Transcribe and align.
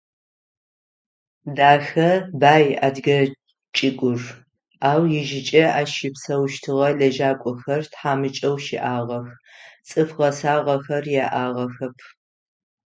Дахэ, 1.55 2.09
бай 2.41 2.65
адыгэ 2.85 3.19
чӏыгур, 3.75 4.21
ау 4.89 5.01
ижъыкӏэ 5.17 5.63
ащ 5.79 5.89
щыпсэущтыгъэ 5.97 6.89
лэжьакӏохэр 6.97 7.81
тхьамыкӏэу 7.91 8.57
щыӏагъэх, 8.63 9.27
цӏыф 9.87 10.09
гъэсагъэхэр 10.17 11.05
яӏагъэхэп. 11.25 11.97